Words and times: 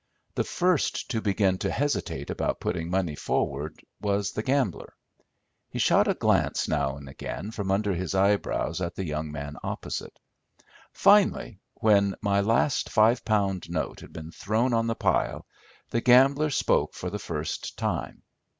The 0.33 0.43
first 0.43 1.11
to 1.11 1.21
begin 1.21 1.59
to 1.59 1.69
hesitate 1.69 2.31
about 2.31 2.59
putting 2.59 2.89
money 2.89 3.13
forward 3.13 3.85
was 4.01 4.31
the 4.31 4.41
gambler. 4.41 4.95
He 5.69 5.77
shot 5.77 6.07
a 6.07 6.15
glance 6.15 6.67
now 6.67 6.97
and 6.97 7.07
again 7.07 7.51
from 7.51 7.69
under 7.69 7.93
his 7.93 8.15
eyebrows 8.15 8.81
at 8.81 8.95
the 8.95 9.05
young 9.05 9.31
man 9.31 9.57
opposite. 9.63 10.17
Finally, 10.91 11.59
when 11.75 12.15
my 12.19 12.41
last 12.41 12.89
five 12.89 13.23
pound 13.23 13.69
note 13.69 13.99
had 13.99 14.11
been 14.11 14.31
thrown 14.31 14.73
on 14.73 14.87
the 14.87 14.95
pile, 14.95 15.45
the 15.91 16.01
gambler 16.01 16.49
spoke 16.49 16.95
for 16.95 17.11
the 17.11 17.19
first 17.19 17.77
time. 17.77 18.23